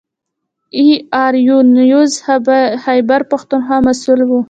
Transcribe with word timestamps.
د 0.71 0.73
اې 0.77 0.89
ار 1.23 1.33
یو 1.49 1.59
نیوز 1.77 2.11
خیبر 2.85 3.21
پښتونخوا 3.31 3.77
مسوول 3.87 4.21
و. 4.25 4.31